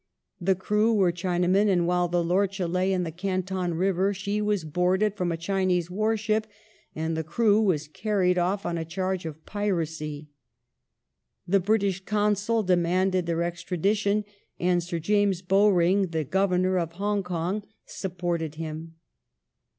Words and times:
The 0.39 0.55
crew 0.55 0.95
were 0.95 1.11
Chinamen, 1.11 1.69
and 1.69 1.85
while 1.85 2.07
the 2.07 2.23
lorcha 2.23 2.65
lay 2.67 2.91
in 2.91 3.03
the 3.03 3.11
Canton 3.11 3.75
river 3.75 4.15
she 4.15 4.41
was 4.41 4.63
boarded 4.63 5.13
from 5.13 5.31
a 5.31 5.37
Chinese 5.37 5.91
warship, 5.91 6.47
and 6.95 7.15
the 7.15 7.23
crew 7.23 7.61
were 7.61 7.77
carried 7.93 8.39
off* 8.39 8.65
on 8.65 8.79
a 8.79 8.83
charge 8.83 9.27
of 9.27 9.45
piracy. 9.45 10.31
The 11.47 11.59
British 11.59 12.03
Consul 12.03 12.63
demanded 12.63 13.27
their 13.27 13.43
extradition, 13.43 14.25
and 14.59 14.81
Sir 14.81 14.97
John 14.97 15.33
Bowring, 15.47 16.07
the 16.07 16.23
Governor 16.23 16.79
of 16.79 16.93
Hong 16.93 17.21
Kong, 17.21 17.61
supported 17.85 18.55
him. 18.55 18.95